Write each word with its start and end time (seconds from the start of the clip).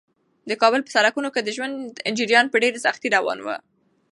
د 0.49 0.51
کابل 0.61 0.81
په 0.83 0.91
سړکونو 0.95 1.29
کې 1.33 1.41
د 1.43 1.49
ژوند 1.57 1.75
جریان 2.17 2.45
په 2.49 2.57
ډېرې 2.63 2.83
سختۍ 2.85 3.09
روان 3.15 3.37
و. 3.41 3.47